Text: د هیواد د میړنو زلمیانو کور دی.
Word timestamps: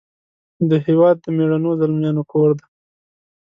د 0.69 0.71
هیواد 0.85 1.15
د 1.21 1.25
میړنو 1.37 1.71
زلمیانو 1.79 2.23
کور 2.31 2.49
دی. 2.59 2.65